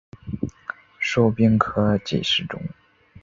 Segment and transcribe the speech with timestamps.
[0.99, 2.59] 授兵科给事中。